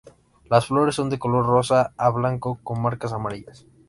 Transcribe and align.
Las 0.49 0.65
flores 0.65 0.95
son 0.95 1.11
de 1.11 1.19
color 1.19 1.45
rosa 1.45 1.93
a 1.95 2.09
blanco, 2.09 2.57
con 2.63 2.81
marcas 2.81 3.13
amarillas. 3.13 3.67